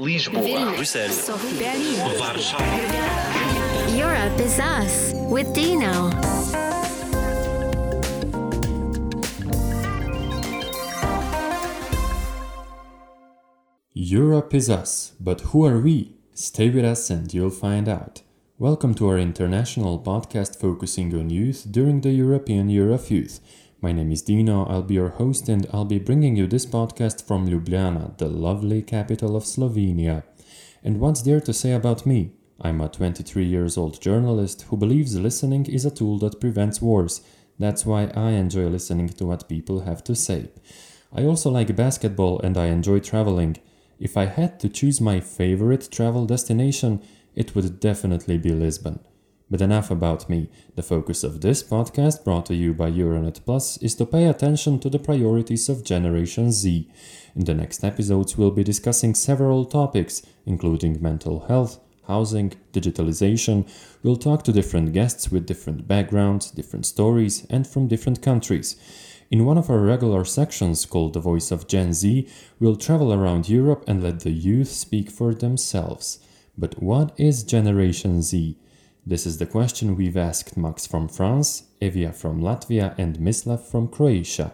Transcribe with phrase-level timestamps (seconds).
[0.00, 1.28] Lisboa, Bruxelles,
[1.58, 2.00] Berlin.
[2.16, 2.58] Warschau.
[3.94, 6.08] Europe is us with Dino.
[13.92, 16.16] Europe is us, but who are we?
[16.32, 18.22] Stay with us and you'll find out.
[18.56, 23.40] Welcome to our international podcast focusing on youth during the European Year of Youth.
[23.82, 27.26] My name is Dino, I'll be your host, and I'll be bringing you this podcast
[27.26, 30.22] from Ljubljana, the lovely capital of Slovenia.
[30.84, 32.32] And what's there to say about me?
[32.60, 37.22] I'm a 23 years old journalist who believes listening is a tool that prevents wars.
[37.58, 40.50] That's why I enjoy listening to what people have to say.
[41.10, 43.56] I also like basketball and I enjoy traveling.
[43.98, 47.00] If I had to choose my favorite travel destination,
[47.34, 48.98] it would definitely be Lisbon.
[49.50, 50.48] But enough about me.
[50.76, 54.78] The focus of this podcast, brought to you by Euranet Plus, is to pay attention
[54.78, 56.88] to the priorities of Generation Z.
[57.34, 63.68] In the next episodes, we'll be discussing several topics, including mental health, housing, digitalization.
[64.04, 68.76] We'll talk to different guests with different backgrounds, different stories, and from different countries.
[69.32, 73.48] In one of our regular sections called The Voice of Gen Z, we'll travel around
[73.48, 76.20] Europe and let the youth speak for themselves.
[76.56, 78.56] But what is Generation Z?
[79.06, 83.88] This is the question we've asked Max from France, Evia from Latvia, and Mislav from
[83.88, 84.52] Croatia.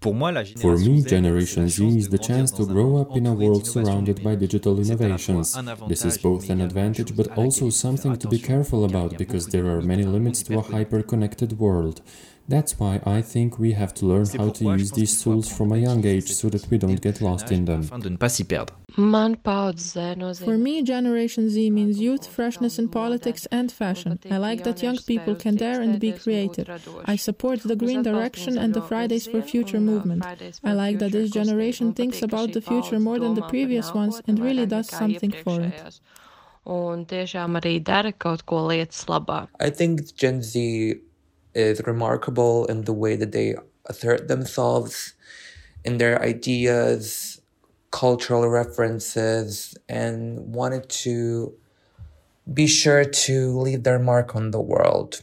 [0.00, 4.36] For me, Generation Z is the chance to grow up in a world surrounded by
[4.36, 5.58] digital innovations.
[5.88, 9.82] This is both an advantage but also something to be careful about because there are
[9.82, 12.02] many limits to a hyper connected world.
[12.48, 15.78] That's why I think we have to learn how to use these tools from a
[15.78, 17.82] young age so that we don't get lost in them.
[20.48, 24.18] For me, Generation Z means youth, freshness in politics and fashion.
[24.30, 26.68] I like that young people can dare and be creative.
[27.04, 30.24] I support the Green Direction and the Fridays for Future movement.
[30.64, 34.38] I like that this generation thinks about the future more than the previous ones and
[34.38, 36.00] really does something for it.
[39.60, 41.00] I think Gen Z
[41.56, 43.56] is remarkable in the way that they
[43.86, 45.14] assert themselves
[45.84, 47.40] in their ideas,
[47.90, 51.54] cultural references, and wanted to
[52.52, 55.22] be sure to leave their mark on the world.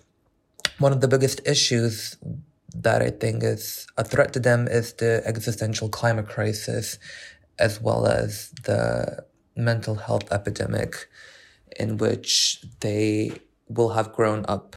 [0.80, 2.18] One of the biggest issues
[2.76, 6.98] that I think is a threat to them is the existential climate crisis,
[7.60, 9.24] as well as the
[9.56, 11.08] mental health epidemic
[11.80, 13.32] in which they
[13.70, 14.76] will have grown up.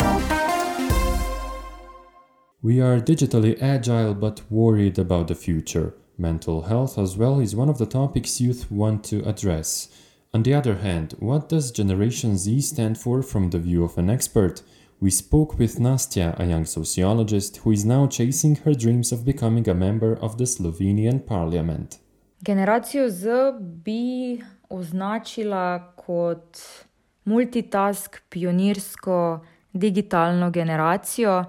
[2.67, 5.95] We are digitally agile but worried about the future.
[6.19, 9.89] Mental health as well is one of the topics youth want to address.
[10.35, 14.11] On the other hand, what does Generation Z stand for from the view of an
[14.11, 14.63] expert?
[15.01, 19.69] We spoke with Nastya, a young sociologist who is now chasing her dreams of becoming
[19.69, 22.01] a member of the Slovenian parliament.
[22.43, 23.29] Generacijo Z
[23.61, 26.59] bi označila kot
[27.27, 31.45] multitask, pionirsko, digitalno generacijo.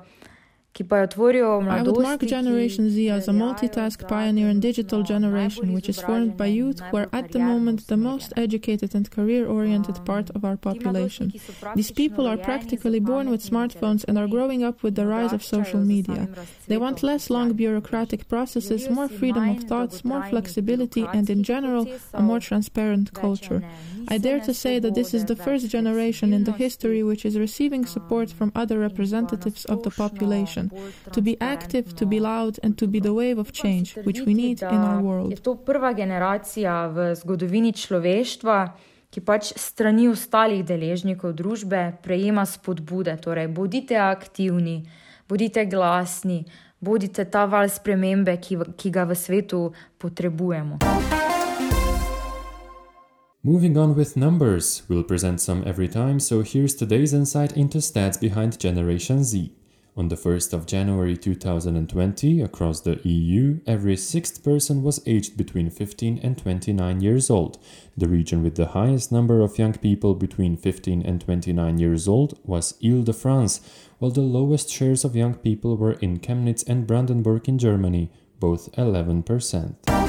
[0.80, 6.38] I would mark Generation Z as a multitask pioneer and digital generation, which is formed
[6.38, 10.46] by youth who are at the moment the most educated and career oriented part of
[10.46, 11.34] our population.
[11.76, 15.44] These people are practically born with smartphones and are growing up with the rise of
[15.44, 16.30] social media.
[16.68, 21.88] They want less long bureaucratic processes, more freedom of thoughts, more flexibility, and in general,
[22.14, 23.64] a more transparent culture.
[24.10, 27.38] I dare to say that this is the first generation in the history which is
[27.38, 30.67] receiving support from other representatives of the population
[31.12, 34.34] to be active, to be loud, and to be the wave of change which we
[34.34, 35.32] need in our world.
[35.32, 38.58] Je to prva generacija v zgodovini človeštva,
[39.08, 43.16] ki pač strani ostalih deležnikov družbe prejema spodbude.
[43.18, 44.84] Torej, bodite aktivni,
[45.30, 46.44] bodite glasni,
[46.80, 50.84] bodite ta val spremembe, ki, ki ga v svetu potrebujemo.
[53.48, 58.20] Moving on with numbers, we'll present some every time, so here's today's insight into stats
[58.20, 59.56] behind Generation Z.
[59.98, 65.72] On the 1st of January 2020, across the EU, every sixth person was aged between
[65.72, 67.58] 15 and 29 years old.
[67.98, 72.38] The region with the highest number of young people between 15 and 29 years old
[72.44, 73.60] was Ile-de-France,
[73.98, 78.72] while the lowest shares of young people were in Chemnitz and Brandenburg in Germany, both
[78.74, 80.07] 11%.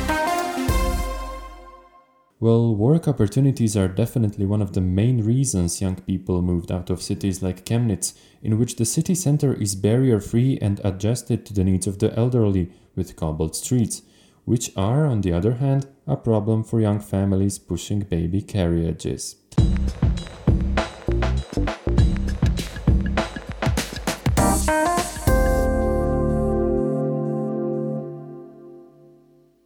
[2.40, 7.02] Well, work opportunities are definitely one of the main reasons young people moved out of
[7.02, 8.14] cities like Chemnitz,
[8.44, 12.17] in which the city center is barrier free and adjusted to the needs of the
[12.17, 14.02] elderly with cobbled streets,
[14.44, 19.35] which are, on the other hand, a problem for young families pushing baby carriages.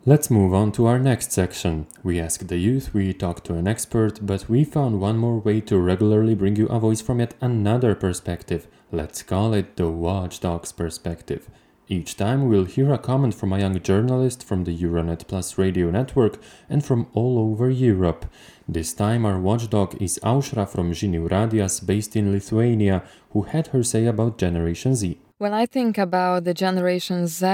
[0.04, 1.87] Let's move on to our next section.
[2.02, 5.60] We ask the youth, we talk to an expert, but we found one more way
[5.60, 8.66] to regularly bring you a voice from yet another perspective.
[8.90, 11.49] Let's call it the watchdog's perspective.
[11.87, 15.88] Each time we'll hear a comment from a young journalist from the Euranet Plus radio
[15.93, 16.38] network
[16.69, 18.26] and from all over Europe.
[18.66, 23.84] This time our watchdog is Aušra from Žinių radijas based in Lithuania, who had her
[23.84, 25.16] say about Generation Z.
[25.43, 27.47] When I think about the Generation Z,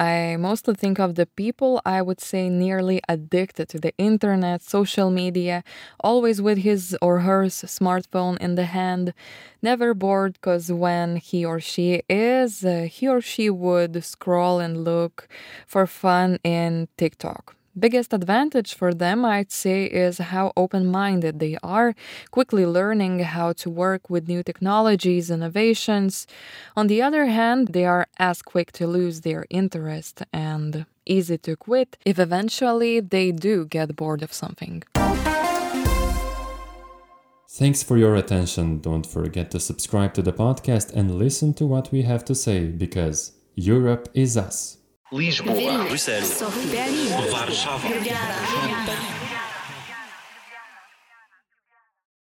[0.00, 5.12] I mostly think of the people I would say nearly addicted to the internet, social
[5.12, 5.62] media,
[6.00, 9.14] always with his or her smartphone in the hand,
[9.62, 14.82] never bored because when he or she is, uh, he or she would scroll and
[14.82, 15.28] look
[15.68, 17.54] for fun in TikTok.
[17.78, 21.94] Biggest advantage for them, I'd say, is how open minded they are,
[22.30, 26.26] quickly learning how to work with new technologies, innovations.
[26.74, 31.54] On the other hand, they are as quick to lose their interest and easy to
[31.54, 34.82] quit if eventually they do get bored of something.
[37.48, 38.80] Thanks for your attention.
[38.80, 42.68] Don't forget to subscribe to the podcast and listen to what we have to say
[42.68, 44.78] because Europe is us.
[45.12, 46.42] Lisboa, Bruxelas,
[47.30, 47.80] Warszawa,